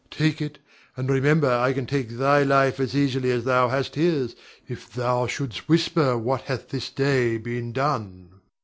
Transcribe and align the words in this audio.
Take 0.09 0.41
it, 0.41 0.57
and 0.97 1.07
remember 1.07 1.47
I 1.47 1.73
can 1.73 1.85
take 1.85 2.09
thy 2.17 2.41
life 2.41 2.79
as 2.79 2.95
easily 2.95 3.29
as 3.29 3.43
thou 3.43 3.69
hast 3.69 3.93
his, 3.93 4.35
if 4.67 4.91
thou 4.91 5.27
shouldst 5.27 5.69
whisper 5.69 6.17
what 6.17 6.41
hath 6.41 6.69
been 6.69 6.75
this 6.79 6.89
day 6.89 7.37
done. 7.37 8.41